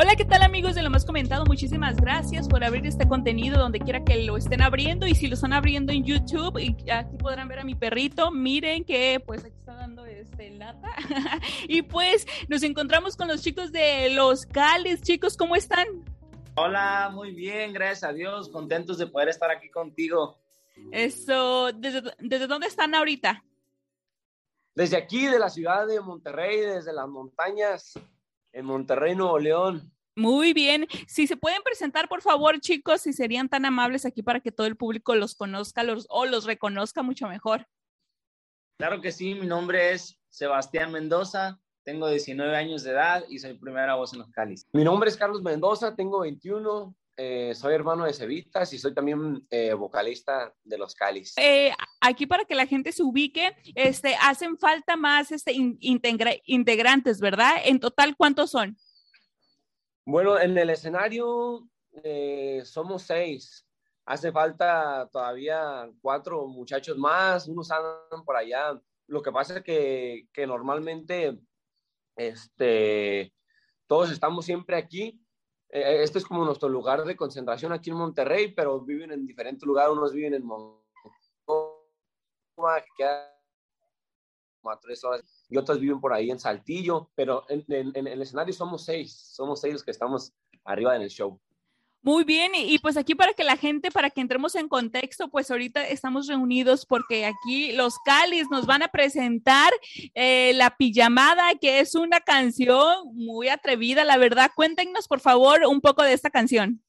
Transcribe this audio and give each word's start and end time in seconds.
Hola, 0.00 0.14
¿qué 0.14 0.24
tal 0.24 0.42
amigos 0.42 0.76
de 0.76 0.82
lo 0.84 0.90
más 0.90 1.04
comentado? 1.04 1.44
Muchísimas 1.44 1.96
gracias 1.96 2.46
por 2.46 2.62
abrir 2.62 2.86
este 2.86 3.08
contenido 3.08 3.58
donde 3.58 3.80
quiera 3.80 4.04
que 4.04 4.22
lo 4.22 4.36
estén 4.36 4.62
abriendo 4.62 5.08
y 5.08 5.16
si 5.16 5.26
lo 5.26 5.34
están 5.34 5.52
abriendo 5.52 5.92
en 5.92 6.04
YouTube 6.04 6.56
y 6.60 6.88
aquí 6.88 7.16
podrán 7.16 7.48
ver 7.48 7.58
a 7.58 7.64
mi 7.64 7.74
perrito, 7.74 8.30
miren 8.30 8.84
que 8.84 9.18
pues 9.18 9.44
aquí 9.44 9.56
está 9.58 9.74
dando 9.74 10.06
este 10.06 10.50
lata 10.50 10.88
y 11.68 11.82
pues 11.82 12.28
nos 12.48 12.62
encontramos 12.62 13.16
con 13.16 13.26
los 13.26 13.42
chicos 13.42 13.72
de 13.72 14.10
Los 14.10 14.46
Cales, 14.46 15.02
chicos, 15.02 15.36
¿cómo 15.36 15.56
están? 15.56 15.88
Hola, 16.54 17.10
muy 17.12 17.32
bien, 17.32 17.72
gracias 17.72 18.04
a 18.04 18.12
Dios, 18.12 18.50
contentos 18.50 18.98
de 18.98 19.08
poder 19.08 19.30
estar 19.30 19.50
aquí 19.50 19.68
contigo. 19.68 20.38
Eso, 20.92 21.72
¿desde, 21.72 22.02
desde 22.20 22.46
dónde 22.46 22.68
están 22.68 22.94
ahorita? 22.94 23.42
Desde 24.76 24.96
aquí, 24.96 25.26
de 25.26 25.40
la 25.40 25.50
ciudad 25.50 25.88
de 25.88 26.00
Monterrey, 26.00 26.60
desde 26.60 26.92
las 26.92 27.08
montañas 27.08 27.98
en 28.52 28.66
Monterrey, 28.66 29.14
Nuevo 29.14 29.38
León. 29.38 29.92
Muy 30.16 30.52
bien. 30.52 30.88
Si 31.06 31.28
se 31.28 31.36
pueden 31.36 31.62
presentar, 31.62 32.08
por 32.08 32.22
favor, 32.22 32.58
chicos, 32.60 33.02
si 33.02 33.12
serían 33.12 33.48
tan 33.48 33.64
amables 33.64 34.04
aquí 34.04 34.22
para 34.22 34.40
que 34.40 34.50
todo 34.50 34.66
el 34.66 34.76
público 34.76 35.14
los 35.14 35.36
conozca 35.36 35.84
los, 35.84 36.06
o 36.10 36.26
los 36.26 36.44
reconozca 36.44 37.02
mucho 37.02 37.28
mejor. 37.28 37.68
Claro 38.78 39.00
que 39.00 39.12
sí, 39.12 39.34
mi 39.34 39.46
nombre 39.46 39.92
es 39.92 40.18
Sebastián 40.28 40.92
Mendoza, 40.92 41.60
tengo 41.84 42.08
19 42.08 42.54
años 42.56 42.82
de 42.82 42.90
edad 42.90 43.24
y 43.28 43.38
soy 43.38 43.54
primera 43.54 43.94
voz 43.94 44.12
en 44.12 44.20
los 44.20 44.30
Cáliz. 44.30 44.66
Mi 44.72 44.84
nombre 44.84 45.08
es 45.08 45.16
Carlos 45.16 45.42
Mendoza, 45.42 45.94
tengo 45.94 46.20
21, 46.20 46.94
eh, 47.20 47.52
soy 47.56 47.74
hermano 47.74 48.04
de 48.04 48.12
Cevitas 48.12 48.72
y 48.72 48.78
soy 48.78 48.94
también 48.94 49.44
eh, 49.50 49.74
vocalista 49.74 50.54
de 50.62 50.78
los 50.78 50.94
Cáliz. 50.94 51.34
Eh, 51.36 51.72
aquí 52.00 52.26
para 52.26 52.44
que 52.44 52.54
la 52.54 52.64
gente 52.64 52.92
se 52.92 53.02
ubique, 53.02 53.56
este, 53.74 54.14
hacen 54.22 54.56
falta 54.56 54.96
más 54.96 55.32
este, 55.32 55.52
integrantes, 55.52 57.20
¿verdad? 57.20 57.56
En 57.64 57.80
total, 57.80 58.14
¿cuántos 58.16 58.52
son? 58.52 58.78
Bueno, 60.04 60.38
en 60.38 60.56
el 60.56 60.70
escenario 60.70 61.68
somos 62.62 63.02
seis. 63.02 63.66
Hace 64.06 64.30
falta 64.30 65.08
todavía 65.10 65.90
cuatro 66.00 66.46
muchachos 66.46 66.96
más, 66.96 67.48
unos 67.48 67.68
andan 67.72 68.24
por 68.24 68.36
allá. 68.36 68.80
Lo 69.08 69.22
que 69.22 69.32
pasa 69.32 69.56
es 69.56 69.64
que, 69.64 70.28
que 70.32 70.46
normalmente 70.46 71.36
este, 72.14 73.34
todos 73.88 74.12
estamos 74.12 74.44
siempre 74.44 74.76
aquí 74.76 75.20
eh, 75.70 76.02
este 76.02 76.18
es 76.18 76.24
como 76.24 76.44
nuestro 76.44 76.68
lugar 76.68 77.04
de 77.04 77.16
concentración 77.16 77.72
aquí 77.72 77.90
en 77.90 77.96
Monterrey, 77.96 78.52
pero 78.52 78.80
viven 78.80 79.12
en 79.12 79.26
diferentes 79.26 79.66
lugares. 79.66 79.92
Unos 79.92 80.12
viven 80.12 80.34
en 80.34 80.44
Monclova, 80.44 80.84
que 82.96 83.04
a 83.04 84.80
tres 84.80 85.02
horas, 85.04 85.22
y 85.48 85.56
otros 85.56 85.80
viven 85.80 86.00
por 86.00 86.12
ahí 86.12 86.30
en 86.30 86.38
Saltillo, 86.38 87.10
pero 87.14 87.44
en, 87.48 87.64
en 87.68 88.06
el 88.06 88.20
escenario 88.20 88.52
somos 88.52 88.84
seis, 88.84 89.14
somos 89.34 89.60
seis 89.60 89.72
los 89.72 89.82
que 89.82 89.92
estamos 89.92 90.34
arriba 90.64 90.94
en 90.94 91.02
el 91.02 91.08
show. 91.08 91.40
Muy 92.00 92.22
bien, 92.22 92.52
y, 92.54 92.78
pues 92.78 92.96
aquí 92.96 93.16
para 93.16 93.32
que 93.32 93.42
la 93.42 93.56
gente, 93.56 93.90
para 93.90 94.08
que 94.08 94.20
entremos 94.20 94.54
en 94.54 94.68
contexto, 94.68 95.28
pues 95.28 95.50
ahorita 95.50 95.86
estamos 95.88 96.28
reunidos 96.28 96.86
porque 96.86 97.26
aquí 97.26 97.72
los 97.72 97.98
Calis 98.04 98.48
nos 98.50 98.66
van 98.66 98.82
a 98.82 98.88
presentar 98.88 99.72
eh, 100.14 100.52
La 100.54 100.76
Pijamada, 100.76 101.56
que 101.60 101.80
es 101.80 101.96
una 101.96 102.20
canción 102.20 102.98
muy 103.14 103.48
atrevida, 103.48 104.04
la 104.04 104.16
verdad. 104.16 104.52
Cuéntenos, 104.54 105.08
por 105.08 105.18
favor, 105.18 105.62
un 105.66 105.80
poco 105.80 106.04
de 106.04 106.12
esta 106.12 106.30
canción. 106.30 106.80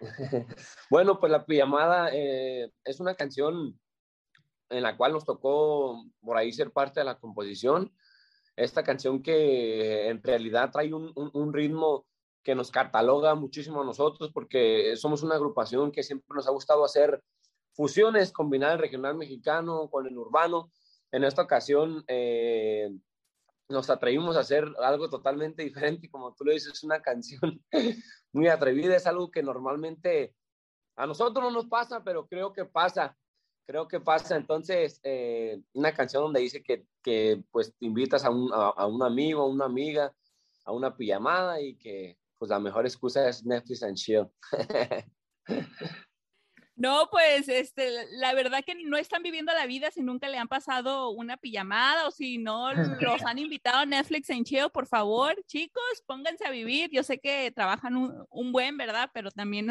bueno, 0.90 1.18
pues 1.18 1.32
La 1.32 1.46
Pijamada 1.46 2.10
eh, 2.12 2.70
es 2.84 3.00
una 3.00 3.14
canción 3.14 3.78
en 4.68 4.82
la 4.82 4.98
cual 4.98 5.14
nos 5.14 5.24
tocó 5.24 6.04
por 6.20 6.36
ahí 6.36 6.52
ser 6.52 6.72
parte 6.72 7.00
de 7.00 7.04
la 7.04 7.18
composición. 7.18 7.90
Esta 8.54 8.82
canción 8.82 9.22
que 9.22 10.08
en 10.08 10.22
realidad 10.22 10.70
trae 10.70 10.92
un 10.92 11.52
ritmo 11.54 12.07
que 12.42 12.54
nos 12.54 12.70
cataloga 12.70 13.34
muchísimo 13.34 13.82
a 13.82 13.84
nosotros 13.84 14.30
porque 14.32 14.96
somos 14.96 15.22
una 15.22 15.34
agrupación 15.34 15.92
que 15.92 16.02
siempre 16.02 16.34
nos 16.34 16.46
ha 16.46 16.50
gustado 16.50 16.84
hacer 16.84 17.22
fusiones, 17.72 18.32
combinar 18.32 18.72
el 18.72 18.78
regional 18.78 19.16
mexicano 19.16 19.88
con 19.90 20.06
el 20.06 20.18
urbano. 20.18 20.72
En 21.12 21.24
esta 21.24 21.42
ocasión 21.42 22.04
eh, 22.08 22.90
nos 23.68 23.90
atrevimos 23.90 24.36
a 24.36 24.40
hacer 24.40 24.66
algo 24.82 25.08
totalmente 25.08 25.62
diferente, 25.64 26.10
como 26.10 26.34
tú 26.34 26.44
lo 26.44 26.52
dices, 26.52 26.72
es 26.72 26.84
una 26.84 27.00
canción 27.00 27.62
muy 28.32 28.48
atrevida, 28.48 28.96
es 28.96 29.06
algo 29.06 29.30
que 29.30 29.42
normalmente 29.42 30.34
a 30.96 31.06
nosotros 31.06 31.44
no 31.44 31.50
nos 31.50 31.66
pasa, 31.66 32.02
pero 32.02 32.26
creo 32.26 32.52
que 32.52 32.64
pasa, 32.64 33.16
creo 33.66 33.86
que 33.86 34.00
pasa. 34.00 34.34
Entonces, 34.36 35.00
eh, 35.04 35.60
una 35.74 35.94
canción 35.94 36.24
donde 36.24 36.40
dice 36.40 36.62
que, 36.62 36.84
que 37.02 37.44
pues 37.52 37.72
te 37.78 37.86
invitas 37.86 38.24
a 38.24 38.30
un, 38.30 38.50
a 38.52 38.86
un 38.86 39.02
amigo, 39.04 39.42
a 39.42 39.46
una 39.46 39.66
amiga, 39.66 40.12
a 40.64 40.72
una 40.72 40.96
pijamada 40.96 41.60
y 41.60 41.76
que 41.76 42.18
pues 42.38 42.50
la 42.50 42.60
mejor 42.60 42.86
excusa 42.86 43.28
es 43.28 43.44
Netflix 43.44 43.82
and 43.82 43.96
chill. 43.96 44.26
No, 46.78 47.08
pues 47.10 47.48
este, 47.48 47.90
la 48.12 48.34
verdad 48.34 48.62
que 48.64 48.76
no 48.76 48.96
están 48.96 49.24
viviendo 49.24 49.52
la 49.52 49.66
vida 49.66 49.90
si 49.90 50.00
nunca 50.00 50.28
le 50.28 50.38
han 50.38 50.46
pasado 50.46 51.10
una 51.10 51.36
pijamada 51.36 52.06
o 52.06 52.12
si 52.12 52.38
no 52.38 52.72
los 53.00 53.24
han 53.24 53.40
invitado 53.40 53.78
a 53.78 53.86
Netflix 53.86 54.30
en 54.30 54.44
chill, 54.44 54.70
por 54.72 54.86
favor, 54.86 55.34
chicos, 55.46 55.82
pónganse 56.06 56.46
a 56.46 56.52
vivir. 56.52 56.88
Yo 56.92 57.02
sé 57.02 57.18
que 57.18 57.50
trabajan 57.50 57.96
un, 58.30 58.52
buen, 58.52 58.76
¿verdad? 58.76 59.10
Pero 59.12 59.32
también 59.32 59.68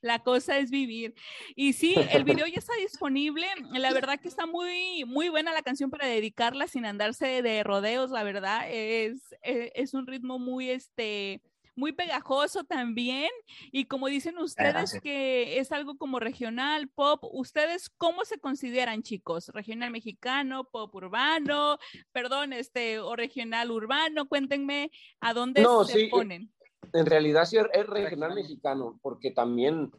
la, 0.00 0.18
cosa 0.18 0.58
es 0.58 0.72
vivir. 0.72 1.14
Y 1.54 1.74
sí, 1.74 1.94
el 2.10 2.24
video 2.24 2.46
ya 2.48 2.58
está 2.58 2.74
disponible. 2.74 3.46
La 3.74 3.92
verdad 3.92 4.18
que 4.18 4.26
está 4.26 4.44
muy, 4.44 5.04
muy 5.04 5.28
buena 5.28 5.52
la 5.52 5.62
canción 5.62 5.90
para 5.90 6.08
dedicarla 6.08 6.66
sin 6.66 6.86
andarse 6.86 7.40
de 7.40 7.62
rodeos, 7.62 8.10
la 8.10 8.24
verdad. 8.24 8.68
Es, 8.68 9.32
es, 9.42 9.70
es 9.76 9.94
un 9.94 10.08
ritmo 10.08 10.40
muy, 10.40 10.70
este, 10.70 11.40
muy 11.78 11.92
pegajoso 11.92 12.64
también. 12.64 13.30
Y 13.72 13.86
como 13.86 14.08
dicen 14.08 14.36
ustedes 14.38 15.00
que 15.00 15.58
es 15.58 15.72
algo 15.72 15.96
como 15.96 16.18
regional, 16.18 16.88
pop, 16.88 17.22
¿ustedes 17.32 17.88
cómo 17.88 18.24
se 18.24 18.38
consideran, 18.38 19.02
chicos? 19.02 19.48
¿Regional 19.48 19.90
mexicano, 19.90 20.64
pop 20.64 20.94
urbano, 20.94 21.78
perdón, 22.12 22.52
este, 22.52 22.98
o 22.98 23.16
regional 23.16 23.70
urbano? 23.70 24.28
Cuéntenme 24.28 24.90
a 25.20 25.32
dónde 25.32 25.64
se 25.86 26.08
ponen. 26.08 26.52
En 26.92 27.06
realidad 27.06 27.44
sí 27.44 27.56
es 27.56 27.86
regional 27.86 28.34
mexicano, 28.34 28.98
porque 29.02 29.30
también 29.30 29.90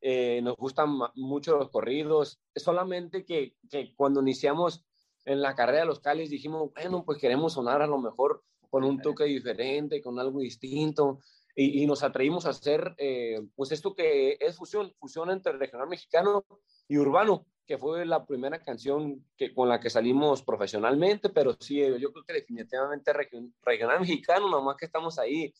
eh, 0.00 0.40
nos 0.42 0.56
gustan 0.56 0.96
mucho 1.14 1.58
los 1.58 1.70
corridos. 1.70 2.40
Solamente 2.54 3.24
que, 3.24 3.56
que 3.70 3.94
cuando 3.94 4.20
iniciamos 4.20 4.84
en 5.24 5.40
la 5.40 5.54
carrera 5.54 5.80
de 5.80 5.86
los 5.86 6.00
Cales 6.00 6.30
dijimos, 6.30 6.70
bueno, 6.74 7.04
pues 7.04 7.18
queremos 7.18 7.54
sonar 7.54 7.82
a 7.82 7.86
lo 7.86 7.98
mejor 7.98 8.42
con 8.74 8.82
un 8.82 9.00
toque 9.00 9.22
diferente, 9.22 10.02
con 10.02 10.18
algo 10.18 10.40
distinto, 10.40 11.20
y, 11.54 11.86
nos 11.86 12.02
atrevimos 12.02 12.44
a 12.44 12.48
hacer, 12.48 12.92
eh, 12.98 13.40
pues 13.54 13.70
esto 13.70 13.94
que 13.94 14.36
es 14.40 14.56
fusión, 14.56 14.92
fusión 14.98 15.30
entre 15.30 15.52
regional 15.52 15.86
mexicano 15.86 16.44
y 16.88 16.98
urbano, 16.98 17.46
que 17.64 17.78
fue 17.78 18.04
la 18.04 18.26
primera 18.26 18.60
canción 18.60 19.24
que, 19.36 19.54
con 19.54 19.68
la 19.68 19.78
que 19.78 19.90
salimos 19.90 20.42
profesionalmente, 20.42 21.28
pero 21.28 21.54
sí, 21.60 21.76
yo 22.00 22.12
creo 22.12 22.24
que 22.24 22.32
definitivamente 22.32 23.12
regional 23.12 24.00
mexicano, 24.00 24.50
nomás 24.50 24.76
que 24.76 24.86
estamos 24.86 25.20
ahí 25.20 25.54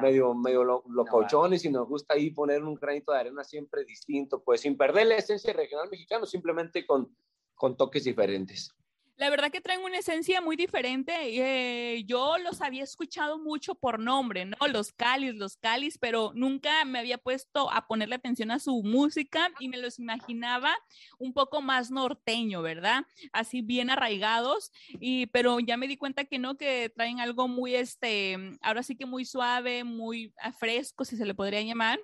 medio, 0.00 0.32
medio 0.32 0.84
locochones 0.88 1.64
y 1.64 1.70
nos 1.72 1.88
gusta 1.88 2.14
ahí 2.14 2.30
poner 2.30 2.62
un 2.62 2.76
granito 2.76 3.10
de 3.10 3.18
arena 3.18 3.42
siempre 3.42 3.84
distinto, 3.84 4.40
pues 4.44 4.60
sin 4.60 4.76
perder 4.76 5.08
la 5.08 5.16
esencia 5.16 5.52
regional 5.52 5.90
mexicano, 5.90 6.26
simplemente 6.26 6.86
con, 6.86 7.12
con 7.56 7.76
toques 7.76 8.04
diferentes. 8.04 8.72
La 9.16 9.30
verdad 9.30 9.50
que 9.50 9.62
traen 9.62 9.82
una 9.82 9.98
esencia 9.98 10.42
muy 10.42 10.56
diferente. 10.56 11.14
Eh, 11.22 12.04
yo 12.04 12.36
los 12.36 12.60
había 12.60 12.84
escuchado 12.84 13.38
mucho 13.38 13.74
por 13.74 13.98
nombre, 13.98 14.44
¿no? 14.44 14.56
Los 14.68 14.92
Calis, 14.92 15.34
los 15.36 15.56
Calis, 15.56 15.96
pero 15.96 16.32
nunca 16.34 16.84
me 16.84 16.98
había 16.98 17.16
puesto 17.16 17.72
a 17.72 17.86
ponerle 17.86 18.16
atención 18.16 18.50
a 18.50 18.58
su 18.58 18.82
música 18.82 19.50
y 19.58 19.68
me 19.68 19.78
los 19.78 19.98
imaginaba 19.98 20.76
un 21.18 21.32
poco 21.32 21.62
más 21.62 21.90
norteño, 21.90 22.60
¿verdad? 22.60 23.04
Así 23.32 23.62
bien 23.62 23.88
arraigados, 23.88 24.70
y, 25.00 25.26
pero 25.28 25.60
ya 25.60 25.78
me 25.78 25.88
di 25.88 25.96
cuenta 25.96 26.26
que 26.26 26.38
no, 26.38 26.58
que 26.58 26.92
traen 26.94 27.18
algo 27.20 27.48
muy, 27.48 27.74
este, 27.74 28.36
ahora 28.60 28.82
sí 28.82 28.96
que 28.96 29.06
muy 29.06 29.24
suave, 29.24 29.82
muy 29.84 30.34
fresco, 30.58 31.06
si 31.06 31.16
se 31.16 31.24
le 31.24 31.34
podría 31.34 31.62
llamar. 31.62 31.98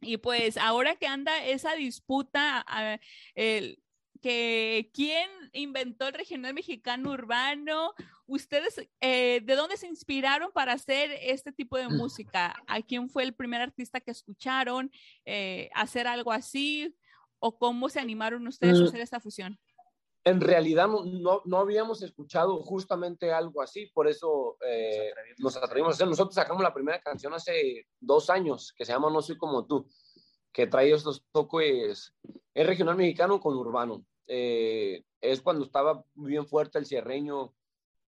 Y 0.00 0.18
pues 0.18 0.58
ahora 0.58 0.94
que 0.96 1.06
anda 1.06 1.44
esa 1.44 1.74
disputa, 1.74 2.64
ah, 2.68 2.98
el, 3.34 3.82
que 4.18 4.90
quién 4.92 5.28
inventó 5.52 6.08
el 6.08 6.14
regional 6.14 6.54
mexicano 6.54 7.12
urbano. 7.12 7.94
¿Ustedes 8.26 8.88
eh, 9.00 9.40
de 9.44 9.54
dónde 9.54 9.76
se 9.76 9.86
inspiraron 9.86 10.50
para 10.52 10.72
hacer 10.72 11.10
este 11.20 11.52
tipo 11.52 11.76
de 11.76 11.88
música? 11.88 12.54
¿A 12.66 12.82
quién 12.82 13.08
fue 13.08 13.22
el 13.22 13.34
primer 13.34 13.60
artista 13.60 14.00
que 14.00 14.10
escucharon 14.10 14.90
eh, 15.24 15.70
hacer 15.74 16.06
algo 16.06 16.32
así? 16.32 16.96
¿O 17.38 17.58
cómo 17.58 17.88
se 17.88 18.00
animaron 18.00 18.46
ustedes 18.46 18.78
a 18.78 18.82
mm. 18.82 18.86
hacer 18.86 19.00
esta 19.00 19.20
fusión? 19.20 19.58
En 20.24 20.40
realidad 20.40 20.88
no, 20.88 21.42
no, 21.44 21.58
habíamos 21.58 22.02
escuchado 22.02 22.60
justamente 22.64 23.32
algo 23.32 23.62
así, 23.62 23.86
por 23.94 24.08
eso 24.08 24.56
eh, 24.66 25.12
nos 25.38 25.56
atrevimos 25.56 25.92
a 25.92 25.94
hacer. 25.94 26.08
Nosotros 26.08 26.34
sacamos 26.34 26.64
la 26.64 26.74
primera 26.74 27.00
canción 27.00 27.32
hace 27.32 27.86
dos 28.00 28.28
años 28.28 28.74
que 28.76 28.84
se 28.84 28.92
llama 28.92 29.08
No 29.08 29.22
Soy 29.22 29.38
Como 29.38 29.66
Tú 29.66 29.86
que 30.56 30.66
trae 30.66 30.90
estos 30.90 31.22
toques, 31.32 32.14
es 32.54 32.66
regional 32.66 32.96
mexicano 32.96 33.38
con 33.38 33.54
urbano. 33.58 34.06
Eh, 34.26 35.04
es 35.20 35.42
cuando 35.42 35.66
estaba 35.66 36.02
bien 36.14 36.46
fuerte 36.46 36.78
el 36.78 36.86
cierreño, 36.86 37.52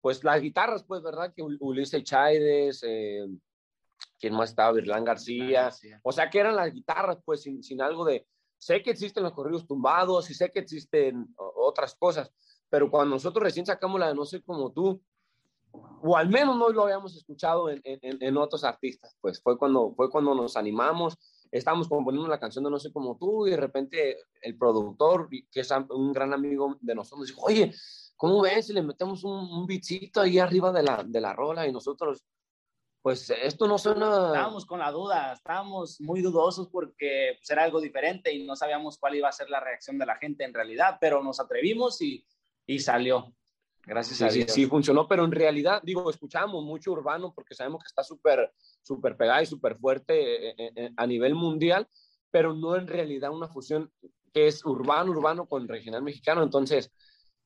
pues 0.01 0.23
las 0.23 0.41
guitarras, 0.41 0.83
pues, 0.83 1.03
¿verdad? 1.03 1.31
Que 1.35 1.43
Ulises 1.43 2.03
Chaides, 2.03 2.81
eh, 2.81 3.27
¿quién 4.19 4.33
más 4.33 4.49
estaba? 4.49 4.71
Virlán 4.71 5.05
García. 5.05 5.65
García. 5.65 6.01
O 6.01 6.11
sea, 6.11 6.31
que 6.31 6.39
eran 6.39 6.55
las 6.55 6.73
guitarras, 6.73 7.19
pues 7.23 7.43
sin, 7.43 7.61
sin 7.61 7.79
algo 7.79 8.05
de, 8.05 8.25
sé 8.57 8.81
que 8.81 8.89
existen 8.89 9.21
los 9.21 9.33
corridos 9.33 9.67
tumbados 9.67 10.27
y 10.31 10.33
sé 10.33 10.49
que 10.49 10.61
existen 10.61 11.35
otras 11.37 11.93
cosas, 11.93 12.33
pero 12.71 12.89
cuando 12.89 13.13
nosotros 13.13 13.43
recién 13.43 13.67
sacamos 13.67 13.99
la 13.99 14.07
de 14.07 14.15
No 14.15 14.25
sé 14.25 14.41
como 14.41 14.71
tú, 14.71 14.99
o 16.01 16.17
al 16.17 16.27
menos 16.27 16.57
no 16.57 16.69
lo 16.69 16.85
habíamos 16.85 17.15
escuchado 17.15 17.69
en, 17.69 17.81
en, 17.83 18.17
en, 18.19 18.37
otros 18.37 18.63
artistas, 18.63 19.15
pues 19.21 19.39
fue 19.39 19.59
cuando, 19.59 19.93
fue 19.93 20.09
cuando 20.09 20.33
nos 20.33 20.57
animamos, 20.57 21.19
estábamos 21.51 21.87
componiendo 21.89 22.29
la 22.29 22.39
canción 22.39 22.63
de 22.63 22.71
No 22.71 22.79
sé 22.79 22.91
como 22.91 23.17
tú 23.17 23.47
y 23.47 23.51
de 23.51 23.57
repente 23.57 24.17
el 24.41 24.57
productor, 24.57 25.29
que 25.29 25.59
es 25.59 25.71
un 25.89 26.13
gran 26.13 26.33
amigo 26.33 26.77
de 26.79 26.95
nosotros, 26.95 27.27
dijo, 27.27 27.41
oye, 27.43 27.73
¿cómo 28.15 28.41
ves 28.41 28.67
si 28.67 28.73
le 28.73 28.81
metemos 28.81 29.23
un, 29.23 29.33
un 29.33 29.65
beatcito 29.65 30.21
ahí 30.21 30.39
arriba 30.39 30.71
de 30.71 30.83
la, 30.83 31.03
de 31.03 31.21
la 31.21 31.33
rola? 31.33 31.67
Y 31.67 31.71
nosotros, 31.71 32.23
pues 33.01 33.29
esto 33.29 33.67
no 33.67 33.77
suena... 33.77 34.27
Estábamos 34.27 34.65
con 34.65 34.79
la 34.79 34.91
duda, 34.91 35.33
estábamos 35.33 35.99
muy 35.99 36.21
dudosos 36.21 36.69
porque 36.69 37.33
pues, 37.37 37.49
era 37.49 37.63
algo 37.63 37.81
diferente 37.81 38.33
y 38.33 38.45
no 38.45 38.55
sabíamos 38.55 38.97
cuál 38.97 39.15
iba 39.15 39.27
a 39.27 39.33
ser 39.33 39.49
la 39.49 39.59
reacción 39.59 39.97
de 39.97 40.05
la 40.05 40.15
gente 40.15 40.43
en 40.45 40.53
realidad, 40.53 40.97
pero 41.01 41.21
nos 41.21 41.39
atrevimos 41.39 42.01
y, 42.01 42.25
y 42.65 42.79
salió. 42.79 43.33
Gracias 43.83 44.21
a 44.21 44.29
sí, 44.29 44.39
Dios. 44.39 44.51
Sí, 44.51 44.65
funcionó, 44.67 45.07
pero 45.07 45.25
en 45.25 45.31
realidad, 45.31 45.81
digo, 45.83 46.09
escuchamos 46.09 46.63
mucho 46.63 46.91
urbano 46.91 47.33
porque 47.33 47.55
sabemos 47.55 47.81
que 47.81 47.87
está 47.87 48.03
súper, 48.03 48.53
súper 48.81 49.17
pegada 49.17 49.41
y 49.41 49.45
súper 49.45 49.77
fuerte 49.77 50.49
eh, 50.49 50.55
eh, 50.57 50.71
eh, 50.75 50.89
a 50.95 51.07
nivel 51.07 51.35
mundial, 51.35 51.87
pero 52.29 52.53
no 52.53 52.75
en 52.75 52.87
realidad 52.87 53.31
una 53.31 53.47
fusión 53.47 53.91
que 54.33 54.47
es 54.47 54.65
urbano, 54.65 55.11
urbano 55.11 55.47
con 55.47 55.67
regional 55.67 56.03
mexicano. 56.03 56.43
Entonces, 56.43 56.91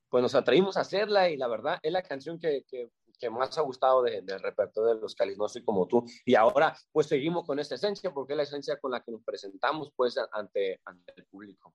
pues 0.10 0.22
nos 0.22 0.36
atrevimos 0.36 0.78
a 0.78 0.82
hacerla 0.82 1.30
y 1.30 1.38
la 1.38 1.48
verdad 1.48 1.80
es 1.82 1.92
la 1.92 2.04
canción 2.04 2.40
que, 2.40 2.64
que, 2.68 2.90
más 3.32 3.58
ha 3.58 3.62
gustado 3.62 4.04
de, 4.04 4.22
del 4.22 4.40
repertorio 4.40 4.94
de 4.94 5.02
los 5.02 5.16
Calis, 5.16 5.36
no 5.36 5.50
soy 5.50 5.64
como 5.64 5.88
tú. 5.88 6.06
Y 6.26 6.36
ahora, 6.36 6.78
pues 6.92 7.08
seguimos 7.08 7.44
con 7.46 7.58
esta 7.58 7.74
esencia 7.74 8.14
porque 8.14 8.34
es 8.34 8.38
la 8.38 8.44
esencia 8.44 8.78
con 8.78 8.92
la 8.92 9.02
que 9.02 9.12
nos 9.12 9.24
presentamos, 9.24 9.92
pues, 9.96 10.16
ante, 10.32 10.80
ante 10.86 11.14
el 11.16 11.26
público. 11.26 11.74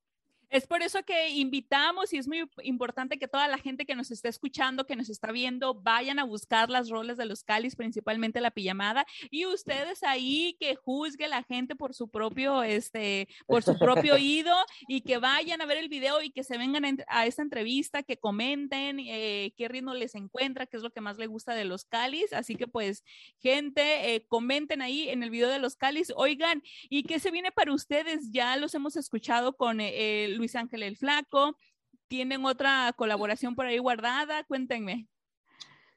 Es 0.51 0.67
por 0.67 0.83
eso 0.83 1.05
que 1.05 1.31
invitamos 1.31 2.13
y 2.13 2.19
es 2.19 2.27
muy 2.27 2.45
importante 2.65 3.19
que 3.19 3.29
toda 3.29 3.47
la 3.47 3.57
gente 3.57 3.87
que 3.87 3.95
nos 3.95 4.11
esté 4.11 4.29
escuchando, 4.29 4.85
que 4.85 4.97
nos 4.97 5.09
está 5.09 5.31
viendo, 5.31 5.75
vayan 5.75 6.19
a 6.19 6.25
buscar 6.25 6.71
las 6.71 6.91
roles 6.91 7.17
de 7.17 7.25
los 7.25 7.45
Calis, 7.45 7.77
principalmente 7.77 8.41
la 8.41 8.51
pijamada, 8.51 9.07
y 9.31 9.47
ustedes 9.47 10.03
ahí 10.03 10.57
que 10.59 10.75
juzgue 10.75 11.29
la 11.29 11.45
gente 11.45 11.77
por 11.77 11.95
su 11.95 12.09
propio, 12.09 12.65
este, 12.65 13.29
por 13.47 13.63
su 13.63 13.79
propio 13.79 14.15
oído 14.15 14.57
y 14.89 15.03
que 15.03 15.19
vayan 15.19 15.63
a 15.63 15.67
ver 15.67 15.79
el 15.79 15.89
video 15.89 16.21
y 16.21 16.31
que 16.31 16.43
se 16.43 16.59
vengan 16.59 16.99
a 17.07 17.27
esta 17.27 17.43
entrevista, 17.43 18.03
que 18.03 18.17
comenten 18.17 18.99
eh, 18.99 19.55
qué 19.57 19.69
ritmo 19.69 19.95
les 19.95 20.17
encuentra, 20.17 20.67
qué 20.67 20.79
es 20.79 20.83
lo 20.83 20.91
que 20.91 21.01
más 21.01 21.17
les 21.17 21.29
gusta 21.29 21.55
de 21.55 21.65
los 21.65 21.85
Calis. 21.85 22.33
Así 22.33 22.57
que 22.57 22.67
pues, 22.67 23.05
gente, 23.39 24.15
eh, 24.15 24.27
comenten 24.27 24.83
ahí 24.83 25.09
en 25.09 25.23
el 25.23 25.31
video 25.31 25.49
de 25.49 25.61
los 25.61 25.77
Calis, 25.77 26.13
oigan, 26.17 26.63
¿y 26.89 27.05
qué 27.05 27.21
se 27.21 27.31
viene 27.31 27.53
para 27.53 27.73
ustedes? 27.73 28.33
Ya 28.33 28.57
los 28.57 28.75
hemos 28.75 28.97
escuchado 28.97 29.57
con 29.57 29.81
eh, 29.81 30.25
el 30.25 30.40
Luis 30.41 30.57
Ángel 30.57 30.83
el 30.83 30.97
Flaco. 30.97 31.55
¿Tienen 32.09 32.47
otra 32.47 32.93
colaboración 32.97 33.55
por 33.55 33.67
ahí 33.67 33.77
guardada? 33.77 34.43
Cuéntenme. 34.45 35.07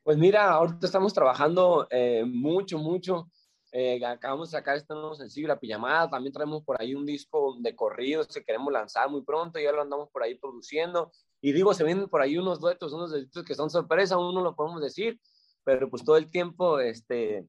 Pues 0.04 0.18
mira, 0.18 0.51
ahorita 0.51 0.86
estamos 0.86 1.13
trabajando 1.13 1.88
eh, 1.90 2.25
mucho, 2.28 2.78
mucho. 2.78 3.30
Eh, 3.72 4.06
acabamos 4.06 4.51
de 4.51 4.57
sacar 4.57 4.75
este 4.75 4.94
nuevo 4.94 5.16
sencillo, 5.16 5.48
La 5.48 5.60
Pijamada. 5.60 6.10
También 6.10 6.34
traemos 6.34 6.62
por 6.63 6.80
ahí 6.80 6.94
un 6.94 7.06
disco 7.06 7.56
de 7.57 7.74
corridos 7.74 8.28
que 8.28 8.44
queremos 8.44 8.72
lanzar 8.74 9.10
muy 9.10 9.24
pronto. 9.24 9.60
Ya 9.60 9.72
lo 9.72 9.81
andamos 9.81 10.10
por 10.12 10.24
ahí 10.24 10.36
produciendo. 10.36 11.13
Y 11.39 11.54
digo, 11.54 11.74
se 11.74 11.86
vienen 11.86 12.10
por 12.10 12.22
ahí 12.22 12.38
unos 12.38 12.60
duetos, 12.60 12.92
unos 12.92 13.12
duetos 13.12 13.46
que 13.46 13.56
son 13.56 13.69
sorpresa, 13.69 14.16
aún 14.16 14.36
no 14.36 14.42
lo 14.42 14.56
podemos 14.56 14.81
decir, 14.81 15.19
pero 15.63 15.89
pues 15.89 16.04
todo 16.04 16.18
el 16.18 16.30
tiempo 16.30 16.80
este, 16.80 17.48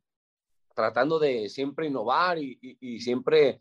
tratando 0.74 1.18
de 1.18 1.48
siempre 1.48 1.88
innovar 1.88 2.38
y, 2.38 2.56
y, 2.62 2.94
y 2.94 3.00
siempre 3.00 3.60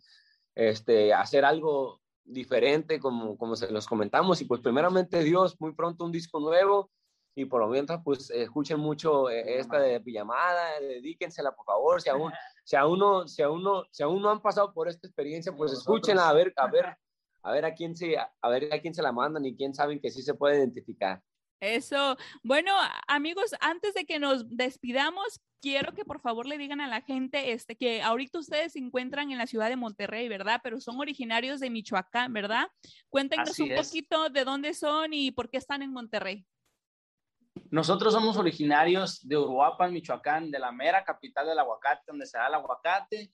este, 0.56 1.14
hacer 1.14 1.46
algo 1.46 2.03
diferente, 2.26 3.00
como, 3.00 3.38
como 3.38 3.56
se 3.56 3.72
los 3.72 3.88
comentamos. 3.88 4.42
Y 4.42 4.46
pues 4.46 4.62
primeramente 4.62 5.24
Dios, 5.24 5.60
muy 5.60 5.74
pronto 5.74 6.06
un 6.06 6.12
disco 6.12 6.40
nuevo. 6.40 6.92
Y 7.36 7.46
por 7.46 7.62
lo 7.62 7.68
mientras, 7.68 8.02
pues 8.04 8.30
escuchen 8.30 8.80
mucho 8.80 9.30
eh, 9.30 9.58
esta 9.58 9.80
de 9.80 10.00
pijamada, 10.00 10.80
dedíquensela 10.80 11.56
por 11.56 11.66
favor. 11.66 12.02
Si 12.02 12.10
aún, 12.10 12.32
si 12.64 12.76
aún, 12.76 13.00
no, 13.00 13.28
si 13.28 13.42
aún, 13.42 13.64
no, 13.64 13.86
si 13.92 14.04
aún 14.04 14.22
no 14.22 14.30
han 14.30 14.42
pasado 14.42 14.72
por 14.72 14.88
esta 14.88 15.08
experiencia, 15.08 15.52
pues 15.56 15.74
escúchenla 15.74 16.30
a 16.30 16.34
ver, 16.34 16.54
a 16.56 16.68
ver, 16.68 16.86
a 17.44 17.52
ver 17.52 17.66
a 17.66 17.74
quién 17.74 17.96
se, 17.96 18.18
a 18.18 18.50
ver 18.50 18.72
a 18.72 18.80
quién 18.80 18.94
se 18.94 19.02
la 19.02 19.12
mandan 19.12 19.46
y 19.46 19.56
quién 19.56 19.74
saben 19.74 20.00
que 20.00 20.12
sí 20.12 20.22
se 20.22 20.36
puede 20.36 20.58
identificar. 20.58 21.22
Eso. 21.64 22.18
Bueno, 22.44 22.74
amigos, 23.08 23.56
antes 23.62 23.94
de 23.94 24.06
que 24.06 24.20
nos 24.20 24.50
despidamos, 24.50 25.40
quiero 25.62 25.94
que 25.94 26.04
por 26.04 26.20
favor 26.20 26.46
le 26.46 26.58
digan 26.58 26.82
a 26.82 26.88
la 26.90 27.00
gente 27.00 27.54
este, 27.54 27.78
que 27.78 28.02
ahorita 28.02 28.40
ustedes 28.40 28.74
se 28.74 28.80
encuentran 28.80 29.32
en 29.32 29.38
la 29.38 29.48
ciudad 29.48 29.70
de 29.70 29.78
Monterrey, 29.78 30.28
¿verdad? 30.28 30.60
Pero 30.62 30.82
son 30.82 31.00
originarios 31.00 31.62
de 31.62 31.70
Michoacán, 31.70 32.34
¿verdad? 32.34 32.68
Cuéntenos 33.10 33.52
Así 33.52 33.64
un 33.64 33.72
es. 33.72 33.88
poquito 33.88 34.30
de 34.30 34.44
dónde 34.44 34.74
son 34.74 35.14
y 35.14 35.32
por 35.32 35.50
qué 35.50 35.58
están 35.58 35.82
en 35.82 35.94
Monterrey. 35.94 36.46
Nosotros 37.72 38.14
somos 38.14 38.36
originarios 38.36 39.26
de 39.26 39.38
Uruapan, 39.38 39.94
Michoacán, 39.94 40.52
de 40.52 40.60
la 40.60 40.74
mera 40.74 41.06
capital 41.06 41.48
del 41.48 41.60
aguacate, 41.60 42.04
donde 42.08 42.26
se 42.26 42.38
da 42.38 42.48
el 42.48 42.56
aguacate. 42.56 43.32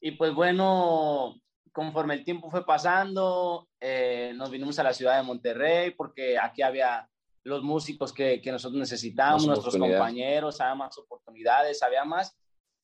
Y 0.00 0.12
pues 0.12 0.32
bueno, 0.32 1.34
conforme 1.72 2.14
el 2.14 2.24
tiempo 2.24 2.48
fue 2.48 2.64
pasando, 2.64 3.68
eh, 3.80 4.32
nos 4.36 4.50
vinimos 4.50 4.78
a 4.78 4.84
la 4.84 4.92
ciudad 4.92 5.16
de 5.16 5.24
Monterrey 5.24 5.90
porque 5.90 6.38
aquí 6.38 6.62
había 6.62 7.08
los 7.44 7.62
músicos 7.62 8.12
que, 8.12 8.40
que 8.40 8.52
nosotros 8.52 8.78
necesitábamos, 8.78 9.46
nuestros 9.46 9.76
compañeros, 9.76 10.60
había 10.60 10.74
más 10.74 10.96
oportunidades, 10.98 11.82
había 11.82 12.04
más, 12.04 12.36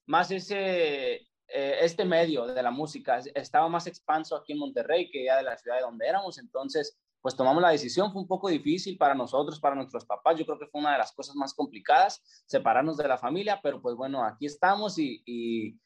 más 0.07 0.31
ese, 0.31 1.15
eh, 1.49 1.79
este 1.81 2.05
medio 2.05 2.47
de 2.47 2.63
la 2.63 2.71
música, 2.71 3.19
estaba 3.35 3.69
más 3.69 3.87
expanso 3.87 4.37
aquí 4.37 4.53
en 4.53 4.59
Monterrey 4.59 5.11
que 5.11 5.25
ya 5.25 5.37
de 5.37 5.45
la 5.45 5.57
ciudad 5.57 5.77
de 5.77 5.83
donde 5.83 6.07
éramos, 6.07 6.39
entonces 6.39 6.99
pues 7.21 7.35
tomamos 7.35 7.61
la 7.61 7.71
decisión, 7.71 8.13
fue 8.13 8.23
un 8.23 8.29
poco 8.29 8.49
difícil 8.49 8.97
para 8.97 9.15
nosotros, 9.15 9.59
para 9.59 9.75
nuestros 9.75 10.05
papás, 10.05 10.39
yo 10.39 10.47
creo 10.47 10.59
que 10.59 10.69
fue 10.69 10.81
una 10.81 10.93
de 10.93 10.99
las 10.99 11.13
cosas 11.13 11.35
más 11.35 11.53
complicadas, 11.53 12.23
separarnos 12.47 12.97
de 12.97 13.09
la 13.09 13.19
familia, 13.19 13.61
pero 13.63 13.83
pues 13.83 13.97
bueno, 13.97 14.25
aquí 14.25 14.47
estamos 14.47 14.99
y, 14.99 15.21
y 15.27 15.77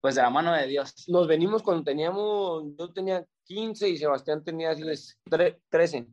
pues 0.00 0.14
de 0.14 0.22
la 0.22 0.30
mano 0.30 0.52
de 0.52 0.66
Dios. 0.66 1.08
Nos 1.08 1.26
venimos 1.26 1.62
cuando 1.62 1.84
teníamos, 1.84 2.64
yo 2.76 2.92
tenía 2.92 3.24
15 3.44 3.88
y 3.88 3.98
Sebastián 3.98 4.44
tenía 4.44 4.74
13. 5.70 6.08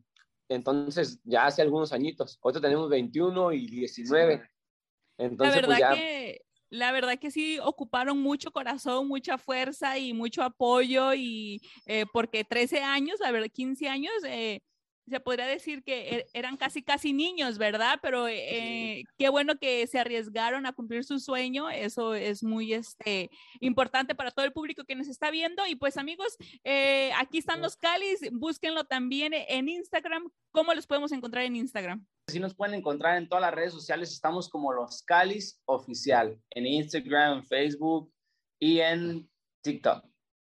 Entonces, 0.50 1.20
ya 1.24 1.46
hace 1.46 1.62
algunos 1.62 1.92
añitos. 1.92 2.40
Ahorita 2.42 2.62
tenemos 2.62 2.90
21 2.90 3.54
y 3.54 3.68
19. 3.68 4.38
La 4.38 5.26
Entonces, 5.26 5.56
verdad 5.56 5.68
pues 5.68 5.80
ya. 5.80 5.94
que 5.94 6.42
la 6.70 6.92
verdad 6.92 7.18
que 7.20 7.32
sí 7.32 7.60
ocuparon 7.60 8.20
mucho 8.22 8.52
corazón, 8.52 9.08
mucha 9.08 9.38
fuerza 9.38 9.98
y 9.98 10.14
mucho 10.14 10.44
apoyo 10.44 11.14
y 11.14 11.62
eh, 11.86 12.06
porque 12.12 12.44
13 12.44 12.82
años, 12.82 13.20
la 13.20 13.32
verdad, 13.32 13.50
15 13.52 13.88
años, 13.88 14.14
eh, 14.28 14.62
se 15.08 15.20
podría 15.20 15.46
decir 15.46 15.84
que 15.84 16.10
er- 16.12 16.26
eran 16.34 16.58
casi 16.58 16.82
casi 16.84 17.14
niños, 17.14 17.58
¿verdad? 17.58 18.00
Pero 18.02 18.28
eh, 18.28 19.04
qué 19.18 19.30
bueno 19.30 19.56
que 19.60 19.86
se 19.88 20.00
arriesgaron 20.00 20.66
a 20.66 20.74
cumplir 20.74 21.04
su 21.04 21.20
sueño, 21.20 21.70
eso 21.70 22.16
es 22.16 22.44
muy 22.44 22.74
este, 22.74 23.30
importante 23.60 24.16
para 24.16 24.32
todo 24.32 24.46
el 24.46 24.54
público 24.54 24.84
que 24.84 24.96
nos 24.96 25.08
está 25.08 25.32
viendo. 25.32 25.66
Y 25.68 25.76
pues 25.76 25.98
amigos, 25.98 26.36
eh, 26.64 27.12
aquí 27.18 27.38
están 27.38 27.62
los 27.62 27.78
Calis, 27.78 28.20
búsquenlo 28.32 28.86
también 28.86 29.34
en 29.34 29.70
Instagram. 29.70 30.30
¿Cómo 30.52 30.74
los 30.74 30.88
podemos 30.88 31.12
encontrar 31.12 31.44
en 31.46 31.56
Instagram? 31.56 32.06
Así 32.28 32.40
nos 32.40 32.56
pueden 32.56 32.74
encontrar 32.76 33.18
en 33.18 33.30
todas 33.30 33.42
las 33.44 33.54
redes 33.54 33.74
sociales, 33.74 34.12
estamos 34.12 34.50
como 34.50 34.74
Los 34.74 35.04
Calis 35.04 35.62
Oficial, 35.66 36.42
en 36.50 36.66
Instagram, 36.66 37.38
en 37.40 37.46
Facebook 37.46 38.12
y 38.60 38.80
en 38.80 39.30
TikTok. 39.64 40.04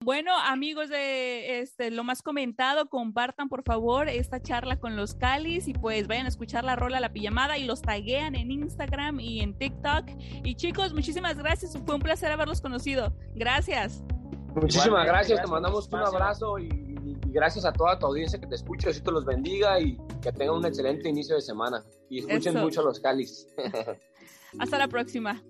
Bueno, 0.02 0.32
amigos 0.46 0.88
de 0.88 1.60
este, 1.60 1.90
lo 1.90 2.04
más 2.04 2.22
comentado, 2.22 2.88
compartan 2.88 3.50
por 3.50 3.62
favor 3.62 4.08
esta 4.08 4.40
charla 4.40 4.78
con 4.80 4.96
los 4.96 5.14
Calis 5.14 5.68
y 5.68 5.74
pues 5.74 6.06
vayan 6.08 6.24
a 6.24 6.30
escuchar 6.30 6.64
la 6.64 6.74
rola 6.74 7.00
La 7.00 7.12
Pijamada 7.12 7.58
y 7.58 7.64
los 7.64 7.82
taguean 7.82 8.34
en 8.34 8.50
Instagram 8.50 9.20
y 9.20 9.40
en 9.40 9.52
TikTok. 9.58 10.06
Y 10.42 10.54
chicos, 10.54 10.94
muchísimas 10.94 11.36
gracias, 11.36 11.76
fue 11.84 11.94
un 11.96 12.00
placer 12.00 12.32
haberlos 12.32 12.62
conocido. 12.62 13.12
Gracias. 13.34 14.02
Muchísimas 14.54 15.04
gracias, 15.04 15.28
gracias 15.38 15.40
te 15.42 15.46
mandamos 15.48 15.86
un 15.92 15.98
abrazo 16.00 16.58
y, 16.58 16.64
y- 16.64 17.18
y 17.26 17.32
gracias 17.32 17.66
a 17.66 17.72
toda 17.72 17.98
tu 17.98 18.06
audiencia 18.06 18.40
que 18.40 18.46
te 18.46 18.54
escucha. 18.54 18.88
Dios 18.88 19.02
te 19.02 19.10
los 19.12 19.26
bendiga 19.26 19.78
y 19.80 19.98
que 20.22 20.32
tengan 20.32 20.56
un 20.56 20.64
excelente 20.64 21.10
inicio 21.10 21.34
de 21.36 21.42
semana. 21.42 21.84
Y 22.08 22.20
escuchen 22.20 22.54
Eso. 22.56 22.64
mucho 22.64 22.80
a 22.80 22.84
los 22.84 22.98
Calis. 23.00 23.46
Hasta 24.58 24.78
la 24.78 24.88
próxima. 24.88 25.42